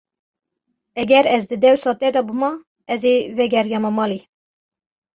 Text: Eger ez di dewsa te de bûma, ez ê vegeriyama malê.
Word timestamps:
Eger 1.03 1.29
ez 1.33 1.41
di 1.51 1.57
dewsa 1.67 1.93
te 1.99 2.07
de 2.15 2.21
bûma, 2.27 2.51
ez 2.93 3.01
ê 3.13 3.13
vegeriyama 3.37 3.91
malê. 3.97 4.19